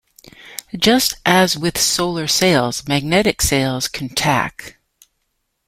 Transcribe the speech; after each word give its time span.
Just 0.75 1.13
as 1.27 1.55
with 1.55 1.77
solar 1.79 2.25
sails, 2.27 2.87
magnetic 2.87 3.39
sails 3.39 3.87
can 3.87 4.09
"tack". 4.09 4.79